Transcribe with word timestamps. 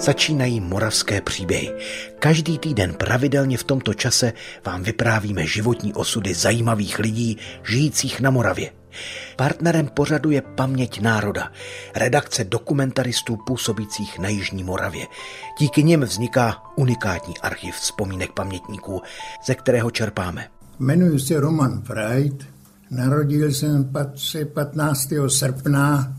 Začínají 0.00 0.60
moravské 0.60 1.20
příběhy. 1.20 1.72
Každý 2.18 2.58
týden 2.58 2.94
pravidelně 2.94 3.58
v 3.58 3.64
tomto 3.64 3.94
čase 3.94 4.32
vám 4.66 4.82
vyprávíme 4.82 5.46
životní 5.46 5.94
osudy 5.94 6.34
zajímavých 6.34 6.98
lidí 6.98 7.38
žijících 7.62 8.20
na 8.20 8.30
Moravě. 8.30 8.70
Partnerem 9.36 9.86
pořadu 9.86 10.30
je 10.30 10.42
Paměť 10.42 11.00
národa, 11.00 11.52
redakce 11.94 12.44
dokumentaristů 12.44 13.36
působících 13.46 14.18
na 14.18 14.28
Jižní 14.28 14.64
Moravě. 14.64 15.06
Díky 15.58 15.82
nim 15.82 16.00
vzniká 16.00 16.62
unikátní 16.76 17.38
archiv 17.38 17.74
vzpomínek 17.74 18.32
pamětníků, 18.32 19.02
ze 19.46 19.54
kterého 19.54 19.90
čerpáme. 19.90 20.48
Jmenuji 20.78 21.18
se 21.18 21.40
Roman 21.40 21.82
Freud, 21.82 22.46
narodil 22.90 23.52
jsem 23.52 23.92
15. 24.54 25.08
srpna 25.28 26.15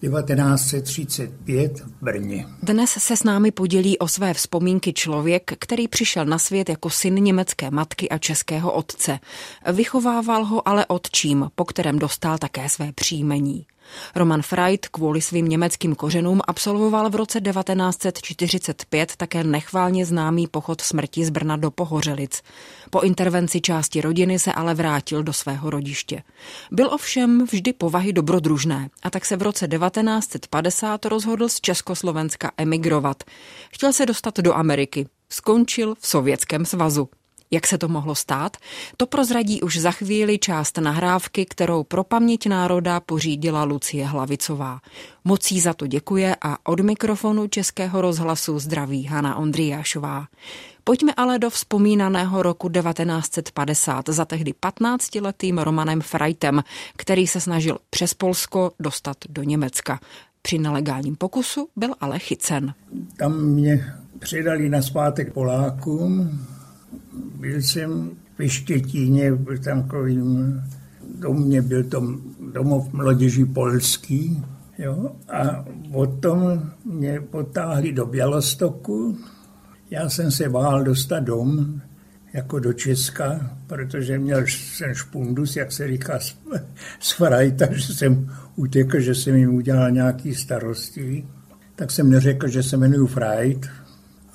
1935 0.00 1.80
v 1.80 2.02
Brně. 2.02 2.46
Dnes 2.62 2.90
se 2.90 3.16
s 3.16 3.24
námi 3.24 3.50
podělí 3.50 3.98
o 3.98 4.08
své 4.08 4.34
vzpomínky 4.34 4.92
člověk, 4.92 5.52
který 5.58 5.88
přišel 5.88 6.24
na 6.24 6.38
svět 6.38 6.68
jako 6.68 6.90
syn 6.90 7.14
německé 7.14 7.70
matky 7.70 8.08
a 8.08 8.18
českého 8.18 8.72
otce. 8.72 9.18
Vychovával 9.72 10.44
ho 10.44 10.68
ale 10.68 10.86
otčím, 10.86 11.50
po 11.54 11.64
kterém 11.64 11.98
dostal 11.98 12.38
také 12.38 12.68
své 12.68 12.92
příjmení. 12.92 13.66
Roman 14.14 14.42
Freud 14.42 14.88
kvůli 14.88 15.20
svým 15.20 15.48
německým 15.48 15.94
kořenům 15.94 16.40
absolvoval 16.46 17.10
v 17.10 17.14
roce 17.14 17.40
1945 17.40 19.16
také 19.16 19.44
nechválně 19.44 20.06
známý 20.06 20.46
pochod 20.46 20.80
smrti 20.80 21.24
z 21.24 21.30
Brna 21.30 21.56
do 21.56 21.70
Pohořelic. 21.70 22.42
Po 22.90 23.00
intervenci 23.00 23.60
části 23.60 24.00
rodiny 24.00 24.38
se 24.38 24.52
ale 24.52 24.74
vrátil 24.74 25.22
do 25.22 25.32
svého 25.32 25.70
rodiště. 25.70 26.22
Byl 26.70 26.88
ovšem 26.92 27.44
vždy 27.44 27.72
povahy 27.72 28.12
dobrodružné 28.12 28.88
a 29.02 29.10
tak 29.10 29.24
se 29.24 29.36
v 29.36 29.42
roce 29.42 29.68
1950 29.68 31.06
rozhodl 31.06 31.48
z 31.48 31.60
Československa 31.60 32.50
emigrovat. 32.56 33.24
Chtěl 33.72 33.92
se 33.92 34.06
dostat 34.06 34.38
do 34.38 34.54
Ameriky. 34.54 35.06
Skončil 35.28 35.94
v 36.00 36.06
Sovětském 36.06 36.64
svazu. 36.64 37.08
Jak 37.50 37.66
se 37.66 37.78
to 37.78 37.88
mohlo 37.88 38.14
stát? 38.14 38.56
To 38.96 39.06
prozradí 39.06 39.62
už 39.62 39.76
za 39.76 39.90
chvíli 39.90 40.38
část 40.38 40.78
nahrávky, 40.78 41.46
kterou 41.46 41.84
pro 41.84 42.04
paměť 42.04 42.46
národa 42.46 43.00
pořídila 43.00 43.64
Lucie 43.64 44.06
Hlavicová. 44.06 44.80
Mocí 45.24 45.60
za 45.60 45.74
to 45.74 45.86
děkuje 45.86 46.36
a 46.42 46.70
od 46.70 46.80
mikrofonu 46.80 47.46
Českého 47.46 48.00
rozhlasu 48.00 48.58
zdraví 48.58 49.04
Hana 49.04 49.36
Ondriášová. 49.36 50.26
Pojďme 50.84 51.14
ale 51.16 51.38
do 51.38 51.50
vzpomínaného 51.50 52.42
roku 52.42 52.68
1950 52.68 54.08
za 54.08 54.24
tehdy 54.24 54.54
15-letým 54.62 55.58
Romanem 55.58 56.00
Frajtem, 56.00 56.62
který 56.96 57.26
se 57.26 57.40
snažil 57.40 57.78
přes 57.90 58.14
Polsko 58.14 58.72
dostat 58.80 59.16
do 59.28 59.42
Německa. 59.42 60.00
Při 60.42 60.58
nelegálním 60.58 61.16
pokusu 61.16 61.68
byl 61.76 61.94
ale 62.00 62.18
chycen. 62.18 62.74
Tam 63.16 63.40
mě 63.40 63.94
předali 64.18 64.68
na 64.68 64.82
zpátek 64.82 65.32
Polákům, 65.32 66.40
byl 67.40 67.62
jsem 67.62 68.10
ve 68.38 68.48
Štětíně, 68.48 69.32
tam 69.64 69.82
takovým 69.82 70.62
domě, 71.18 71.62
byl 71.62 71.84
to 71.84 72.18
domov 72.52 72.92
mladěží 72.92 73.44
polský, 73.44 74.44
jo, 74.78 75.12
a 75.28 75.64
potom 75.92 76.70
mě 76.84 77.20
potáhli 77.20 77.92
do 77.92 78.06
Bělostoku. 78.06 79.18
Já 79.90 80.08
jsem 80.08 80.30
se 80.30 80.48
bál 80.48 80.84
dostat 80.84 81.20
dom, 81.20 81.80
jako 82.32 82.58
do 82.58 82.72
Česka, 82.72 83.56
protože 83.66 84.18
měl 84.18 84.42
jsem 84.46 84.94
špundus, 84.94 85.56
jak 85.56 85.72
se 85.72 85.88
říká, 85.88 86.18
z 87.00 87.12
frajta, 87.12 87.72
že 87.72 87.94
jsem 87.94 88.30
utekl, 88.56 89.00
že 89.00 89.14
jsem 89.14 89.36
jim 89.36 89.54
udělal 89.54 89.90
nějaký 89.90 90.34
starosti. 90.34 91.26
Tak 91.76 91.90
jsem 91.90 92.10
neřekl, 92.10 92.48
že 92.48 92.62
se 92.62 92.76
jmenuji 92.76 93.06
Frajt, 93.06 93.66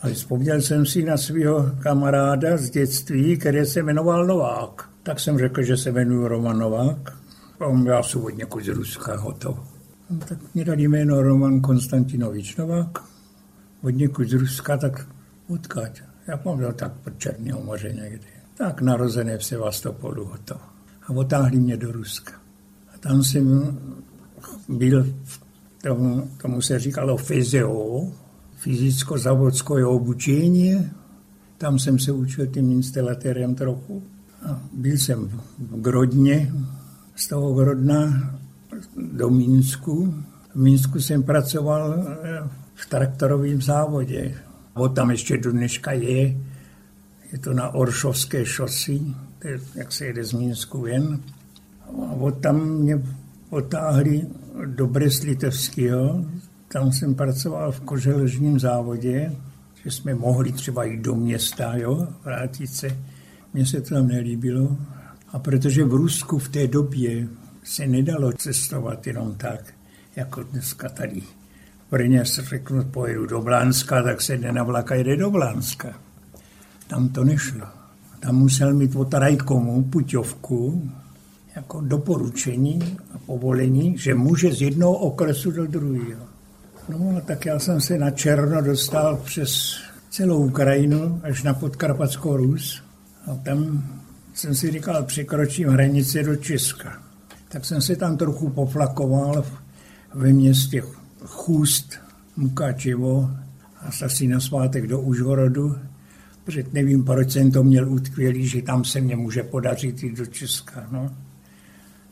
ale 0.05 0.13
vzpomněl 0.13 0.61
jsem 0.61 0.85
si 0.85 1.03
na 1.03 1.17
svého 1.17 1.71
kamaráda 1.79 2.57
z 2.57 2.69
dětství, 2.69 3.37
který 3.37 3.65
se 3.65 3.83
jmenoval 3.83 4.25
Novák. 4.25 4.89
Tak 5.03 5.19
jsem 5.19 5.39
řekl, 5.39 5.63
že 5.63 5.77
se 5.77 5.91
jmenuji 5.91 6.27
Roman 6.27 6.59
Novák. 6.59 7.17
A 7.59 7.65
on 7.65 7.87
já 7.87 8.03
jsem 8.03 8.23
od 8.23 8.37
někud 8.37 8.63
z 8.63 8.67
Ruska, 8.67 9.17
hotovo. 9.17 9.67
No, 10.09 10.17
tak 10.17 10.37
mě 10.53 10.65
dali 10.65 10.83
jméno 10.83 11.21
Roman 11.21 11.61
Konstantinovič 11.61 12.55
Novák. 12.55 12.99
Od 13.83 13.89
někud 13.89 14.29
z 14.29 14.33
Ruska, 14.33 14.77
tak 14.77 15.07
odkaď. 15.49 16.01
Já 16.27 16.37
pamatuju 16.37 16.71
tak 16.73 16.91
pod 16.93 17.19
Černého 17.19 17.61
moře 17.63 17.93
někdy. 17.93 18.27
Tak 18.57 18.81
narozené 18.81 19.37
v 19.37 19.45
Sevastopolu, 19.45 20.25
hotovo. 20.25 20.61
A 21.07 21.09
otáhli 21.09 21.59
mě 21.59 21.77
do 21.77 21.91
Ruska. 21.91 22.31
A 22.95 22.97
tam 22.97 23.23
jsem 23.23 23.77
byl, 24.69 25.03
v 25.23 25.39
tomu, 25.83 26.29
tomu 26.41 26.61
se 26.61 26.79
říkalo 26.79 27.17
fyzio, 27.17 28.11
fyzicko-zavodské 28.65 29.85
obučení. 29.85 30.91
Tam 31.57 31.79
jsem 31.79 31.99
se 31.99 32.11
učil 32.11 32.47
tím 32.47 32.71
instalatérem 32.71 33.55
trochu. 33.55 34.03
A 34.45 34.61
byl 34.73 34.97
jsem 34.97 35.29
v 35.59 35.81
Grodně, 35.81 36.53
z 37.15 37.27
toho 37.27 37.53
Grodna 37.53 38.33
do 39.11 39.29
Minsku. 39.29 40.13
V 40.53 40.55
Minsku 40.55 40.99
jsem 40.99 41.23
pracoval 41.23 41.93
eh, 41.93 42.49
v 42.73 42.89
traktorovém 42.89 43.61
závodě. 43.61 44.35
O 44.73 44.89
tam 44.89 45.11
ještě 45.11 45.37
do 45.37 45.51
dneška 45.51 45.91
je. 45.91 46.37
Je 47.31 47.39
to 47.39 47.53
na 47.53 47.69
Oršovské 47.69 48.45
šosi, 48.45 49.01
jak 49.75 49.91
se 49.91 50.05
jede 50.05 50.23
z 50.23 50.33
Minsku 50.33 50.81
ven. 50.81 51.19
A 51.85 52.11
od 52.11 52.41
tam 52.41 52.69
mě 52.69 53.01
potáhli 53.49 54.27
do 54.65 54.87
Breslitevského, 54.87 56.25
tam 56.75 56.91
jsem 56.91 57.15
pracoval 57.15 57.71
v 57.71 57.79
koželežním 57.79 58.59
závodě, 58.59 59.31
že 59.83 59.91
jsme 59.91 60.15
mohli 60.15 60.51
třeba 60.51 60.83
jít 60.83 61.01
do 61.01 61.15
města, 61.15 61.77
jo, 61.77 62.07
vrátit 62.23 62.67
se. 62.67 62.97
Mně 63.53 63.65
se 63.65 63.81
to 63.81 63.95
tam 63.95 64.07
nelíbilo. 64.07 64.77
A 65.33 65.39
protože 65.39 65.83
v 65.83 65.93
Rusku 65.93 66.39
v 66.39 66.49
té 66.49 66.67
době 66.67 67.27
se 67.63 67.87
nedalo 67.87 68.31
cestovat 68.31 69.07
jenom 69.07 69.35
tak, 69.35 69.73
jako 70.15 70.43
dneska 70.43 70.89
tady. 70.89 71.21
V 71.21 71.91
Brně 71.91 72.25
se 72.25 72.41
řeknu, 72.41 72.83
pojedu 72.83 73.25
do 73.25 73.41
Blánska, 73.41 74.03
tak 74.03 74.21
se 74.21 74.37
jde 74.37 74.51
na 74.51 74.63
vlaka, 74.63 74.95
jde 74.95 75.17
do 75.17 75.31
Blánska. 75.31 75.99
Tam 76.87 77.09
to 77.09 77.23
nešlo. 77.23 77.67
Tam 78.19 78.35
musel 78.35 78.73
mít 78.73 78.95
od 78.95 79.13
rajkomu 79.13 79.83
puťovku, 79.83 80.91
jako 81.55 81.81
doporučení 81.81 82.97
a 83.13 83.17
povolení, 83.17 83.97
že 83.97 84.15
může 84.15 84.53
z 84.53 84.61
jednoho 84.61 84.93
okresu 84.93 85.51
do 85.51 85.67
druhého. 85.67 86.34
No, 86.89 87.21
tak 87.25 87.45
já 87.45 87.59
jsem 87.59 87.81
se 87.81 87.97
na 87.97 88.11
Černo 88.11 88.61
dostal 88.61 89.17
přes 89.17 89.77
celou 90.09 90.45
Ukrajinu 90.45 91.21
až 91.23 91.43
na 91.43 91.53
Podkarpatskou 91.53 92.37
Rus. 92.37 92.83
A 93.27 93.35
tam 93.35 93.89
jsem 94.33 94.55
si 94.55 94.71
říkal, 94.71 95.03
překročím 95.03 95.69
hranici 95.69 96.23
do 96.23 96.35
Česka. 96.35 97.01
Tak 97.47 97.65
jsem 97.65 97.81
se 97.81 97.95
tam 97.95 98.17
trochu 98.17 98.49
poflakoval 98.49 99.45
ve 100.13 100.33
městě 100.33 100.83
Chůst, 101.25 101.93
Mukačevo 102.37 103.31
a 103.81 104.05
asi 104.05 104.27
na 104.27 104.39
svátek 104.39 104.87
do 104.87 105.01
Užhorodu, 105.01 105.75
protože 106.43 106.63
nevím, 106.73 107.03
proč 107.03 107.31
jsem 107.31 107.51
to 107.51 107.63
měl 107.63 107.93
utkvělý, 107.93 108.47
že 108.47 108.61
tam 108.61 108.85
se 108.85 109.01
mě 109.01 109.15
může 109.15 109.43
podařit 109.43 110.03
jít 110.03 110.17
do 110.17 110.25
Česka. 110.25 110.87
No. 110.91 111.11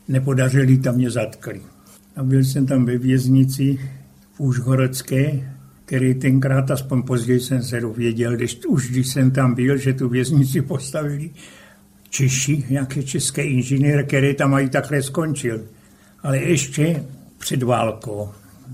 Nepodařili, 0.07 0.77
tam 0.77 0.95
mě 0.95 1.11
zatkli. 1.11 1.61
A 2.15 2.23
byl 2.23 2.43
jsem 2.43 2.65
tam 2.65 2.85
ve 2.85 2.97
věznici 2.97 3.79
Užhorodské, 4.37 5.53
který 5.85 6.13
tenkrát, 6.13 6.71
aspoň 6.71 7.03
později 7.03 7.39
jsem 7.39 7.63
se 7.63 7.81
dověděl, 7.81 8.35
když, 8.35 8.65
už 8.67 8.89
když 8.89 9.07
jsem 9.07 9.31
tam 9.31 9.55
byl, 9.55 9.77
že 9.77 9.93
tu 9.93 10.09
věznici 10.09 10.61
postavili 10.61 11.29
Češi, 12.09 12.65
nějaký 12.69 13.05
český 13.05 13.41
inženýr, 13.41 14.05
který 14.05 14.35
tam 14.35 14.51
mají 14.51 14.69
takhle 14.69 15.03
skončil. 15.03 15.61
Ale 16.23 16.37
ještě 16.37 17.03
před 17.37 17.63
válkou. 17.63 18.29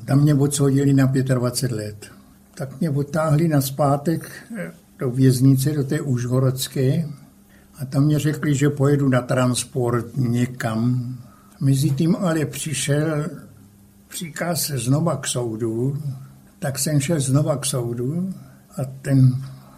Tam 0.06 0.22
mě 0.22 0.34
odsoudili 0.34 0.94
na 0.94 1.06
25 1.06 1.76
let. 1.76 2.11
Tak 2.56 2.79
mě 2.79 2.90
odtáhli 2.90 3.47
na 3.47 3.61
zpátek 3.61 4.32
eh, 4.58 4.72
do 5.00 5.11
věznice, 5.11 5.72
do 5.72 5.84
té 5.84 6.02
Užhorodské 6.02 7.08
a 7.79 7.85
tam 7.85 8.03
mě 8.03 8.20
řekli, 8.20 8.56
že 8.56 8.70
pojedu 8.70 9.09
na 9.09 9.22
transport 9.22 10.17
někam. 10.17 11.16
Mezitím 11.59 12.16
ale 12.16 12.46
přišel 12.46 13.26
příkaz 14.09 14.72
znova 14.76 15.17
k 15.17 15.28
soudu, 15.28 15.97
tak 16.59 16.79
jsem 16.79 17.00
šel 17.00 17.20
znova 17.20 17.58
k 17.58 17.66
soudu 17.66 18.34
a 18.78 18.85
ten 19.02 19.35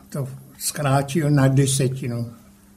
to 0.09 0.27
zkrátil 0.57 1.29
na 1.29 1.47
desetinu. 1.47 2.25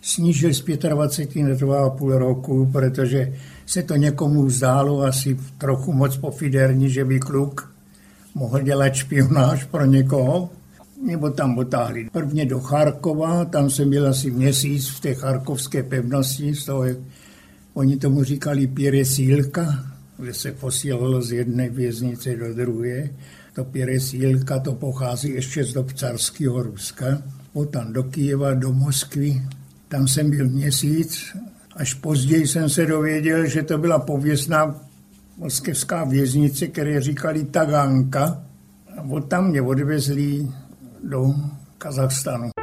Snížil 0.00 0.54
z 0.54 0.62
25 0.88 1.42
na 1.42 1.54
2,5 1.54 2.18
roku, 2.18 2.66
protože 2.72 3.32
se 3.66 3.82
to 3.82 3.96
někomu 3.96 4.50
zdálo 4.50 5.02
asi 5.02 5.38
trochu 5.58 5.92
moc 5.92 6.16
pofiderní, 6.16 6.90
že 6.90 7.04
by 7.04 7.20
kluk 7.20 7.74
mohl 8.34 8.60
dělat 8.60 8.94
špionáž 8.94 9.64
pro 9.64 9.84
někoho, 9.84 10.50
nebo 11.06 11.30
tam 11.30 11.58
otáhli. 11.58 12.08
Prvně 12.12 12.46
do 12.46 12.60
Charkova, 12.60 13.44
tam 13.44 13.70
jsem 13.70 13.90
byl 13.90 14.08
asi 14.08 14.30
měsíc 14.30 14.88
v 14.88 15.00
té 15.00 15.14
charkovské 15.14 15.82
pevnosti, 15.82 16.54
z 16.54 16.64
toho, 16.64 16.84
oni 17.74 17.96
tomu 17.96 18.24
říkali 18.24 18.66
Pěre 18.66 19.04
Sílka, 19.04 19.93
kde 20.18 20.34
se 20.34 20.52
posílalo 20.52 21.22
z 21.22 21.32
jedné 21.32 21.68
věznice 21.68 22.36
do 22.36 22.54
druhé. 22.54 23.10
To 23.52 23.64
Pěresílka 23.64 24.58
to 24.58 24.74
pochází 24.74 25.30
ještě 25.30 25.64
z 25.64 25.72
dob 25.72 25.92
carského 25.92 26.62
Ruska. 26.62 27.22
Potom 27.52 27.92
do 27.92 28.02
Kijeva, 28.02 28.54
do 28.54 28.72
Moskvy. 28.72 29.42
Tam 29.88 30.08
jsem 30.08 30.30
byl 30.30 30.48
měsíc. 30.48 31.36
Až 31.76 31.94
později 31.94 32.46
jsem 32.46 32.68
se 32.68 32.86
dověděl, 32.86 33.46
že 33.46 33.62
to 33.62 33.78
byla 33.78 33.98
pověstná 33.98 34.80
moskevská 35.36 36.04
věznice, 36.04 36.66
které 36.66 37.00
říkali 37.00 37.44
Taganka. 37.44 38.42
A 38.98 39.02
od 39.02 39.28
tam 39.28 39.50
mě 39.50 39.62
odvezli 39.62 40.48
do 41.02 41.34
Kazachstanu. 41.78 42.53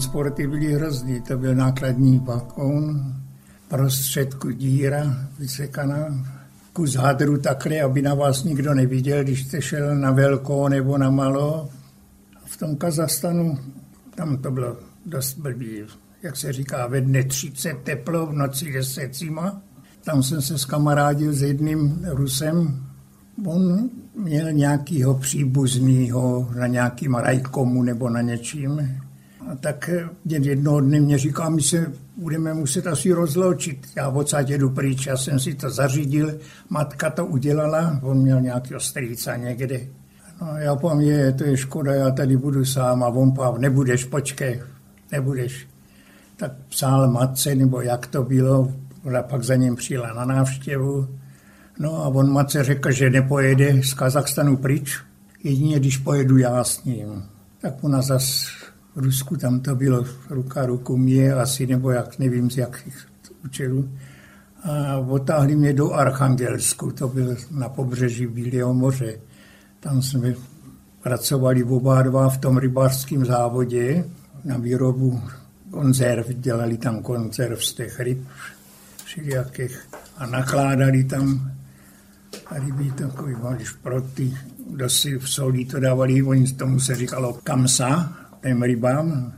Transporty 0.00 0.46
byly 0.46 0.72
hrozný. 0.72 1.20
To 1.20 1.38
byl 1.38 1.54
nákladní 1.54 2.18
vagón, 2.18 3.14
prostředku 3.68 4.50
díra 4.50 5.28
vysekaná, 5.38 6.26
kus 6.72 6.94
hadru 6.94 7.38
takhle, 7.38 7.80
aby 7.80 8.02
na 8.02 8.14
vás 8.14 8.44
nikdo 8.44 8.74
neviděl, 8.74 9.24
když 9.24 9.44
jste 9.44 9.62
šel 9.62 9.96
na 9.96 10.10
velkou 10.10 10.68
nebo 10.68 10.98
na 10.98 11.10
malo. 11.10 11.68
V 12.44 12.56
tom 12.56 12.76
Kazastanu, 12.76 13.58
tam 14.14 14.36
to 14.36 14.50
bylo 14.50 14.76
dost 15.06 15.38
blbý, 15.38 15.82
jak 16.22 16.36
se 16.36 16.52
říká, 16.52 16.86
ve 16.86 17.00
dne 17.00 17.24
30 17.24 17.74
teplo, 17.82 18.26
v 18.26 18.32
noci 18.32 18.72
10 18.72 19.14
zima. 19.14 19.62
Tam 20.04 20.22
jsem 20.22 20.42
se 20.42 20.58
skamarádil 20.58 21.32
s 21.32 21.42
jedným 21.42 22.06
Rusem. 22.10 22.86
On 23.46 23.90
měl 24.16 24.52
nějakýho 24.52 25.14
příbuzného 25.14 26.48
na 26.58 26.66
nějakým 26.66 27.14
rajkomu 27.14 27.82
nebo 27.82 28.10
na 28.10 28.20
něčím. 28.20 29.00
A 29.48 29.56
tak 29.56 29.90
jednoho 30.28 30.80
dne 30.80 31.00
mě 31.00 31.18
říká, 31.18 31.48
my 31.48 31.62
se 31.62 31.92
budeme 32.16 32.54
muset 32.54 32.86
asi 32.86 33.12
rozloučit. 33.12 33.86
Já 33.96 34.08
odsaď 34.08 34.50
jedu 34.50 34.70
pryč, 34.70 35.06
já 35.06 35.16
jsem 35.16 35.40
si 35.40 35.54
to 35.54 35.70
zařídil, 35.70 36.38
matka 36.68 37.10
to 37.10 37.26
udělala, 37.26 38.00
on 38.02 38.18
měl 38.18 38.40
nějaký 38.40 38.74
strýca 38.78 39.36
někde. 39.36 39.80
No 40.40 40.56
já 40.56 40.76
povím, 40.76 41.00
je, 41.00 41.32
to 41.32 41.44
je 41.44 41.56
škoda, 41.56 41.94
já 41.94 42.10
tady 42.10 42.36
budu 42.36 42.64
sám 42.64 43.02
a 43.02 43.06
on 43.06 43.32
pál, 43.32 43.58
nebudeš, 43.58 44.04
počkej, 44.04 44.62
nebudeš. 45.12 45.68
Tak 46.36 46.52
psal 46.68 47.10
matce, 47.10 47.54
nebo 47.54 47.80
jak 47.80 48.06
to 48.06 48.22
bylo, 48.22 48.72
ona 49.04 49.22
pak 49.22 49.42
za 49.42 49.54
ním 49.54 49.76
přijela 49.76 50.14
na 50.14 50.24
návštěvu. 50.24 51.08
No 51.78 52.04
a 52.04 52.08
on 52.08 52.32
matce 52.32 52.64
řekl, 52.64 52.90
že 52.90 53.10
nepojede 53.10 53.82
z 53.82 53.94
Kazachstanu 53.94 54.56
pryč, 54.56 54.98
jedině 55.44 55.78
když 55.78 55.96
pojedu 55.96 56.36
já 56.36 56.64
s 56.64 56.84
ním. 56.84 57.24
Tak 57.60 57.84
ona 57.84 58.02
zase 58.02 58.46
Rusku 58.96 59.36
tam 59.36 59.60
to 59.60 59.74
bylo 59.74 60.04
ruka 60.30 60.66
ruku 60.66 60.96
mě 60.96 61.32
asi, 61.32 61.66
nebo 61.66 61.90
jak, 61.90 62.18
nevím 62.18 62.50
z 62.50 62.56
jakých 62.56 63.06
účelů. 63.44 63.90
A 64.62 64.96
otáhli 64.96 65.56
mě 65.56 65.72
do 65.72 65.92
Archangelsku, 65.92 66.90
to 66.90 67.08
byl 67.08 67.36
na 67.50 67.68
pobřeží 67.68 68.26
Bílého 68.26 68.74
moře. 68.74 69.14
Tam 69.80 70.02
jsme 70.02 70.34
pracovali 71.02 71.64
oba 71.64 72.02
dva 72.02 72.28
v 72.28 72.38
tom 72.38 72.58
rybářském 72.58 73.24
závodě 73.24 74.04
na 74.44 74.58
výrobu 74.58 75.20
konzerv. 75.70 76.26
Dělali 76.28 76.76
tam 76.76 77.02
konzerv 77.02 77.64
z 77.64 77.72
těch 77.74 78.00
ryb 78.00 78.28
všelijakých 79.04 79.80
a 80.16 80.26
nakládali 80.26 81.04
tam 81.04 81.52
ryby 82.50 82.90
takový 82.90 83.34
šproty, 83.64 84.36
kdo 84.70 84.88
si 84.88 85.18
v 85.18 85.28
solí 85.28 85.64
to 85.64 85.80
dávali, 85.80 86.22
oni 86.22 86.52
tomu 86.52 86.80
se 86.80 86.94
říkalo 86.94 87.32
kamsa, 87.32 88.19
těm 88.42 88.62
rybám. 88.62 89.32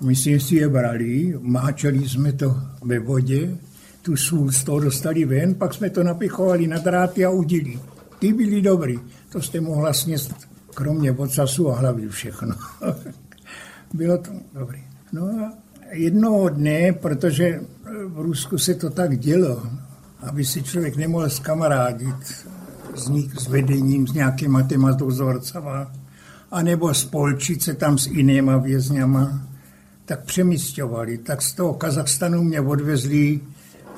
My 0.00 0.16
jsme 0.16 0.40
si 0.40 0.54
je 0.56 0.68
brali, 0.68 1.38
máčeli 1.40 2.08
jsme 2.08 2.32
to 2.32 2.56
ve 2.82 2.98
vodě, 2.98 3.56
tu 4.02 4.16
sůl 4.16 4.52
z 4.52 4.64
toho 4.64 4.80
dostali 4.80 5.24
ven, 5.24 5.54
pak 5.54 5.74
jsme 5.74 5.90
to 5.90 6.02
napichovali 6.02 6.66
na 6.66 6.78
dráty 6.78 7.24
a 7.24 7.30
udili. 7.30 7.80
Ty 8.18 8.32
byly 8.32 8.62
dobrý, 8.62 8.98
to 9.32 9.42
jste 9.42 9.60
mohla 9.60 9.92
sněst 9.92 10.34
kromě 10.74 11.12
ocasu 11.12 11.70
a 11.70 11.76
hlavy 11.76 12.08
všechno. 12.08 12.54
Bylo 13.94 14.18
to 14.18 14.30
dobrý. 14.54 14.84
No 15.12 15.22
a 15.22 15.52
jednoho 15.92 16.48
dne, 16.48 16.92
protože 16.92 17.60
v 18.06 18.20
Rusku 18.20 18.58
se 18.58 18.74
to 18.74 18.90
tak 18.90 19.18
dělo, 19.18 19.62
aby 20.20 20.44
si 20.44 20.62
člověk 20.62 20.96
nemohl 20.96 21.30
skamarádit 21.30 22.24
s, 22.94 23.10
s 23.38 23.48
vedením, 23.48 24.06
s 24.06 24.12
nějakýma 24.12 24.62
těma 24.62 24.92
dozorcama, 24.92 25.92
anebo 26.50 26.94
spolčit 26.94 27.62
se 27.62 27.74
tam 27.74 27.98
s 27.98 28.06
jinýma 28.06 28.56
vězněma, 28.56 29.40
tak 30.04 30.24
přemysťovali. 30.24 31.18
Tak 31.18 31.42
z 31.42 31.52
toho 31.52 31.74
Kazachstanu 31.74 32.42
mě 32.42 32.60
odvezli 32.60 33.40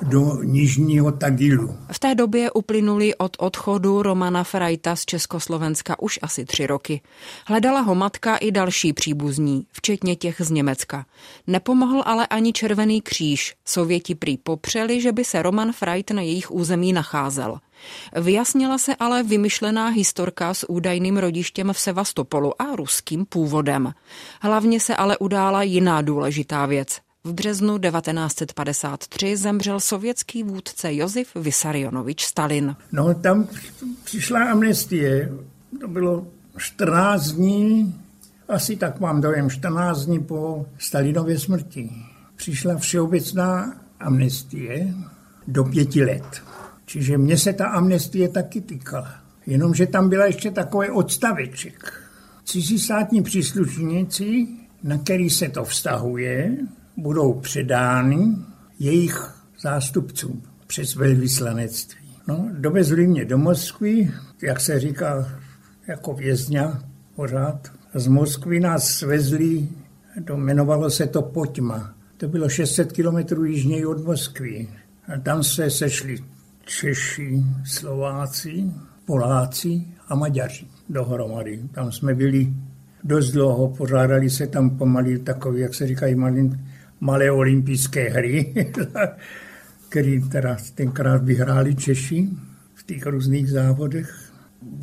do 0.03 0.43
Nižního 0.43 1.11
Tagilu. 1.11 1.77
V 1.91 1.99
té 1.99 2.15
době 2.15 2.51
uplynuli 2.51 3.15
od 3.15 3.35
odchodu 3.39 4.01
Romana 4.01 4.43
Frajta 4.43 4.95
z 4.95 5.05
Československa 5.05 5.99
už 5.99 6.19
asi 6.21 6.45
tři 6.45 6.67
roky. 6.67 7.01
Hledala 7.45 7.79
ho 7.79 7.95
matka 7.95 8.35
i 8.35 8.51
další 8.51 8.93
příbuzní, 8.93 9.65
včetně 9.71 10.15
těch 10.15 10.41
z 10.41 10.51
Německa. 10.51 11.05
Nepomohl 11.47 12.03
ale 12.05 12.27
ani 12.27 12.53
Červený 12.53 13.01
kříž. 13.01 13.55
Sověti 13.65 14.15
prý 14.15 14.37
popřeli, 14.37 15.01
že 15.01 15.11
by 15.11 15.25
se 15.25 15.41
Roman 15.41 15.71
Frajt 15.71 16.11
na 16.11 16.21
jejich 16.21 16.51
území 16.51 16.93
nacházel. 16.93 17.59
Vyjasnila 18.21 18.77
se 18.77 18.95
ale 18.95 19.23
vymyšlená 19.23 19.87
historka 19.87 20.53
s 20.53 20.69
údajným 20.69 21.17
rodištěm 21.17 21.73
v 21.73 21.79
Sevastopolu 21.79 22.61
a 22.61 22.75
ruským 22.75 23.25
původem. 23.25 23.93
Hlavně 24.41 24.79
se 24.79 24.95
ale 24.95 25.17
udála 25.17 25.63
jiná 25.63 26.01
důležitá 26.01 26.65
věc. 26.65 26.99
V 27.29 27.33
březnu 27.33 27.77
1953 27.77 29.37
zemřel 29.37 29.79
sovětský 29.79 30.43
vůdce 30.43 30.93
Josif 30.93 31.35
Vysarionovič 31.35 32.25
Stalin. 32.25 32.75
No 32.91 33.13
tam 33.13 33.47
přišla 34.03 34.51
amnestie. 34.51 35.31
To 35.81 35.87
bylo 35.87 36.27
14 36.57 37.31
dní, 37.31 37.95
asi 38.47 38.75
tak 38.75 38.99
mám 38.99 39.21
dojem, 39.21 39.49
14 39.49 40.05
dní 40.05 40.19
po 40.19 40.65
Stalinově 40.77 41.39
smrti. 41.39 41.91
Přišla 42.35 42.77
všeobecná 42.77 43.81
amnestie 43.99 44.93
do 45.47 45.63
pěti 45.63 46.03
let. 46.03 46.43
Čiže 46.85 47.17
mně 47.17 47.37
se 47.37 47.53
ta 47.53 47.67
amnestie 47.67 48.29
taky 48.29 48.61
týkala. 48.61 49.13
Jenomže 49.45 49.87
tam 49.87 50.09
byla 50.09 50.25
ještě 50.25 50.51
takový 50.51 50.89
odstaveček. 50.89 51.93
Cizí 52.45 52.79
státní 52.79 53.23
příslušníci, 53.23 54.47
na 54.83 54.97
který 54.97 55.29
se 55.29 55.49
to 55.49 55.63
vztahuje, 55.63 56.57
budou 57.01 57.33
předány 57.33 58.35
jejich 58.79 59.31
zástupcům 59.61 60.41
přes 60.67 60.95
velvyslanectví. 60.95 62.09
No, 62.27 62.49
dovezli 62.51 63.07
mě 63.07 63.25
do 63.25 63.37
Moskvy, 63.37 64.11
jak 64.41 64.59
se 64.59 64.79
říká, 64.79 65.39
jako 65.87 66.13
vězňa 66.13 66.83
pořád. 67.15 67.71
Z 67.93 68.07
Moskvy 68.07 68.59
nás 68.59 68.87
svezli, 68.87 69.67
to 70.25 70.33
jmenovalo 70.33 70.89
se 70.89 71.07
to 71.07 71.21
Poťma. 71.21 71.93
To 72.17 72.27
bylo 72.27 72.49
600 72.49 72.91
kilometrů 72.91 73.45
jižněji 73.45 73.85
od 73.85 74.05
Moskvy. 74.05 74.67
A 75.07 75.19
tam 75.19 75.43
se 75.43 75.69
sešli 75.69 76.17
Češi, 76.65 77.43
Slováci, 77.65 78.71
Poláci 79.05 79.83
a 80.07 80.15
Maďaři 80.15 80.65
dohromady. 80.89 81.59
Tam 81.71 81.91
jsme 81.91 82.15
byli 82.15 82.53
dost 83.03 83.31
dlouho, 83.31 83.67
pořádali 83.67 84.29
se 84.29 84.47
tam 84.47 84.77
pomalý 84.77 85.19
takový, 85.19 85.61
jak 85.61 85.73
se 85.73 85.87
říkají, 85.87 86.15
malý, 86.15 86.51
malé 86.99 87.31
olympijské 87.31 88.09
hry, 88.09 88.53
který 89.89 90.29
teda 90.29 90.57
tenkrát 90.75 91.23
vyhráli 91.23 91.75
Češi 91.75 92.29
v 92.73 92.83
těch 92.83 93.05
různých 93.05 93.49
závodech. 93.49 94.31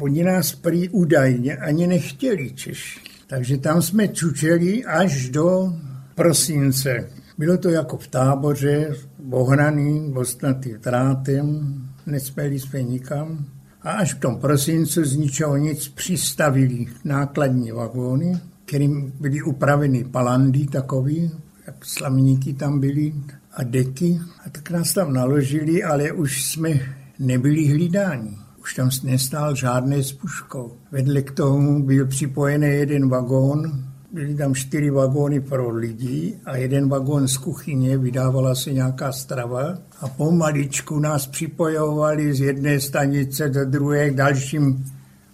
Oni 0.01 0.25
nás 0.25 0.55
prý 0.55 0.89
údajně 0.89 1.57
ani 1.57 1.87
nechtěli 1.87 2.53
Češi. 2.53 3.01
Takže 3.27 3.59
tam 3.59 3.83
jsme 3.83 4.09
čučeli 4.09 4.85
až 4.85 5.29
do 5.29 5.73
prosince 6.15 7.09
bylo 7.39 7.59
to 7.59 7.71
jako 7.71 7.97
v 7.97 8.07
táboře, 8.07 8.95
ohraný, 9.31 10.13
ostnatý 10.15 10.75
drátem, 10.83 11.75
nespěli 12.07 12.59
jsme 12.59 12.83
nikam. 12.83 13.45
A 13.83 13.91
až 13.91 14.15
v 14.15 14.21
tom 14.21 14.37
prosincu 14.37 15.05
z 15.05 15.17
ničeho 15.17 15.57
nic 15.57 15.89
přistavili 15.89 16.87
nákladní 17.05 17.73
vagóny, 17.73 18.41
kterým 18.65 19.13
byly 19.21 19.43
upraveny 19.43 20.05
palandy 20.05 20.67
takový, 20.67 21.31
jak 21.67 21.85
slamníky 21.85 22.55
tam 22.55 22.81
byly 22.81 23.13
a 23.53 23.63
deky. 23.63 24.21
A 24.47 24.51
tak 24.51 24.71
nás 24.71 24.93
tam 24.93 25.13
naložili, 25.13 25.85
ale 25.85 26.13
už 26.13 26.45
jsme 26.45 26.71
nebyli 27.19 27.67
hlídáni. 27.67 28.39
Už 28.61 28.75
tam 28.75 28.91
nestál 29.03 29.55
žádné 29.55 30.03
s 30.03 30.13
puškou. 30.13 30.77
Vedle 30.93 31.23
k 31.23 31.31
tomu 31.31 31.83
byl 31.83 32.07
připojený 32.07 32.67
jeden 32.67 33.09
vagón 33.09 33.87
byly 34.17 34.35
tam 34.35 34.55
čtyři 34.55 34.91
vagóny 34.91 35.41
pro 35.41 35.71
lidi 35.71 36.39
a 36.45 36.57
jeden 36.57 36.89
vagón 36.89 37.29
z 37.29 37.37
kuchyně, 37.37 37.99
vydávala 37.99 38.55
se 38.55 38.73
nějaká 38.73 39.13
strava 39.13 39.79
a 40.01 40.09
pomaličku 40.09 40.99
nás 40.99 41.27
připojovali 41.27 42.35
z 42.35 42.41
jedné 42.41 42.81
stanice 42.81 43.49
do 43.49 43.65
druhé 43.65 44.11
k 44.11 44.15
dalším 44.15 44.85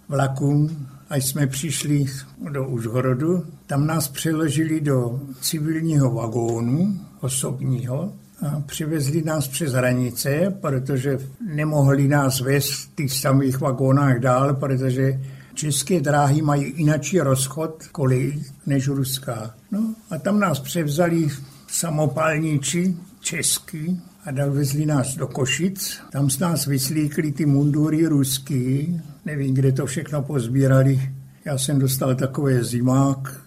vlakům, 0.09 0.87
až 1.09 1.25
jsme 1.25 1.47
přišli 1.47 2.05
do 2.51 2.67
Užhorodu. 2.67 3.43
Tam 3.73 3.87
nás 3.87 4.07
přeložili 4.07 4.81
do 4.81 5.19
civilního 5.41 6.11
vagónu 6.11 6.99
osobního 7.21 8.13
a 8.47 8.59
přivezli 8.65 9.23
nás 9.23 9.47
přes 9.47 9.73
hranice, 9.73 10.53
protože 10.61 11.17
nemohli 11.53 12.07
nás 12.07 12.39
vést 12.39 12.71
v 12.71 12.95
těch 12.95 13.13
samých 13.13 13.59
vagónách 13.59 14.19
dál, 14.19 14.53
protože 14.53 15.21
České 15.53 16.01
dráhy 16.01 16.41
mají 16.41 16.63
inačí 16.63 17.19
rozchod 17.19 17.83
kolejí 17.91 18.45
než 18.65 18.87
ruská. 18.87 19.55
No 19.71 19.95
a 20.09 20.17
tam 20.17 20.39
nás 20.39 20.59
převzali 20.59 21.27
samopálníci 21.67 22.97
český 23.19 24.01
a 24.25 24.31
dovezli 24.31 24.85
nás 24.85 25.15
do 25.15 25.27
Košic. 25.27 25.99
Tam 26.11 26.29
z 26.29 26.39
nás 26.39 26.65
vyslíkli 26.65 27.31
ty 27.31 27.45
mundury 27.45 28.07
ruský. 28.07 29.01
Nevím, 29.25 29.53
kde 29.53 29.71
to 29.71 29.85
všechno 29.85 30.21
pozbírali. 30.21 31.09
Já 31.45 31.57
jsem 31.57 31.79
dostal 31.79 32.15
takové 32.15 32.63
zimák, 32.63 33.42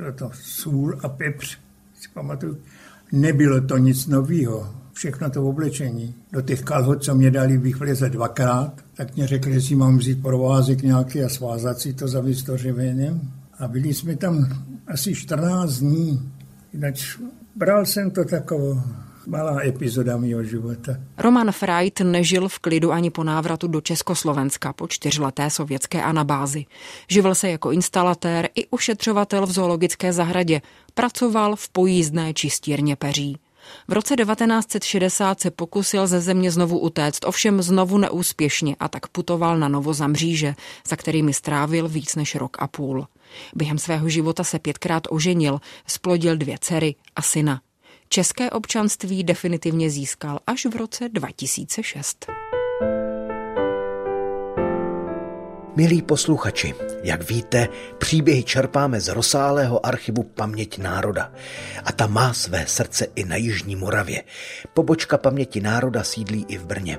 bylo 0.00 0.12
to 0.12 0.30
sůl 0.32 0.98
a 1.02 1.08
pepř, 1.08 1.58
si 2.00 2.08
pamatuju. 2.14 2.58
Nebylo 3.12 3.60
to 3.60 3.78
nic 3.78 4.06
nového 4.06 4.74
všechno 4.92 5.30
to 5.30 5.44
oblečení. 5.44 6.14
Do 6.32 6.40
těch 6.42 6.62
kalhot, 6.62 7.04
co 7.04 7.14
mě 7.14 7.30
dali, 7.30 7.58
bych 7.58 7.76
vleze 7.76 8.10
dvakrát, 8.10 8.84
tak 8.94 9.16
mě 9.16 9.26
řekli, 9.26 9.52
že 9.52 9.60
si 9.60 9.74
mám 9.74 9.98
vzít 9.98 10.22
provázek 10.22 10.82
nějaký 10.82 11.22
a 11.22 11.28
svázat 11.28 11.78
si 11.78 11.92
to 11.92 12.08
za 12.08 12.20
vystořevěním. 12.20 13.32
A 13.58 13.68
byli 13.68 13.94
jsme 13.94 14.16
tam 14.16 14.48
asi 14.86 15.14
14 15.14 15.78
dní. 15.78 16.32
Jinak 16.72 16.94
bral 17.56 17.86
jsem 17.86 18.10
to 18.10 18.24
takovou 18.24 18.80
malá 19.30 19.62
epizoda 19.62 20.16
mého 20.16 20.42
života. 20.42 20.98
Roman 21.18 21.52
Freit 21.52 22.00
nežil 22.00 22.48
v 22.48 22.58
klidu 22.58 22.92
ani 22.92 23.10
po 23.10 23.24
návratu 23.24 23.68
do 23.68 23.80
Československa 23.80 24.72
po 24.72 24.88
čtyřleté 24.88 25.50
sovětské 25.50 26.02
anabázi. 26.02 26.66
Živil 27.08 27.34
se 27.34 27.50
jako 27.50 27.70
instalatér 27.70 28.48
i 28.54 28.66
ušetřovatel 28.66 29.46
v 29.46 29.52
zoologické 29.52 30.12
zahradě. 30.12 30.60
Pracoval 30.94 31.56
v 31.56 31.68
pojízdné 31.68 32.34
čistírně 32.34 32.96
peří. 32.96 33.38
V 33.88 33.92
roce 33.92 34.16
1960 34.16 35.40
se 35.40 35.50
pokusil 35.50 36.06
ze 36.06 36.20
země 36.20 36.50
znovu 36.50 36.78
utéct, 36.78 37.24
ovšem 37.24 37.62
znovu 37.62 37.98
neúspěšně 37.98 38.76
a 38.80 38.88
tak 38.88 39.08
putoval 39.08 39.58
na 39.58 39.68
Novo 39.68 39.94
Zamříže, 39.94 40.54
za 40.88 40.96
kterými 40.96 41.32
strávil 41.32 41.88
víc 41.88 42.16
než 42.16 42.34
rok 42.34 42.56
a 42.60 42.66
půl. 42.66 43.06
Během 43.54 43.78
svého 43.78 44.08
života 44.08 44.44
se 44.44 44.58
pětkrát 44.58 45.02
oženil, 45.10 45.60
splodil 45.86 46.36
dvě 46.36 46.56
dcery 46.60 46.94
a 47.16 47.22
syna. 47.22 47.60
České 48.12 48.50
občanství 48.50 49.24
definitivně 49.24 49.90
získal 49.90 50.38
až 50.46 50.66
v 50.66 50.76
roce 50.76 51.08
2006. 51.08 52.26
Milí 55.76 56.02
posluchači, 56.02 56.74
jak 57.02 57.30
víte, 57.30 57.68
příběhy 57.98 58.42
čerpáme 58.42 59.00
z 59.00 59.08
rozsáhlého 59.08 59.86
archivu 59.86 60.22
Paměť 60.22 60.78
národa. 60.78 61.32
A 61.84 61.92
ta 61.92 62.06
má 62.06 62.34
své 62.34 62.66
srdce 62.66 63.06
i 63.14 63.24
na 63.24 63.36
Jižní 63.36 63.76
Moravě. 63.76 64.24
Pobočka 64.74 65.18
Paměti 65.18 65.60
národa 65.60 66.04
sídlí 66.04 66.44
i 66.48 66.58
v 66.58 66.66
Brně. 66.66 66.98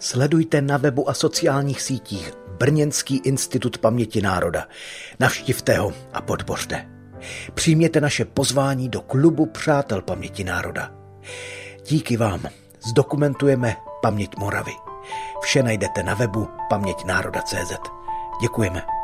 Sledujte 0.00 0.62
na 0.62 0.76
webu 0.76 1.10
a 1.10 1.14
sociálních 1.14 1.82
sítích 1.82 2.32
Brněnský 2.58 3.16
institut 3.16 3.78
paměti 3.78 4.22
národa. 4.22 4.68
Navštivte 5.20 5.78
ho 5.78 5.92
a 6.12 6.20
podpořte. 6.20 6.99
Přijměte 7.54 8.00
naše 8.00 8.24
pozvání 8.24 8.88
do 8.88 9.00
klubu 9.00 9.46
Přátel 9.46 10.02
paměti 10.02 10.44
národa. 10.44 10.90
Díky 11.86 12.16
vám 12.16 12.40
zdokumentujeme 12.88 13.76
paměť 14.02 14.36
Moravy. 14.36 14.72
Vše 15.40 15.62
najdete 15.62 16.02
na 16.02 16.14
webu 16.14 16.48
paměťnároda.cz. 16.68 17.72
Děkujeme. 18.40 18.99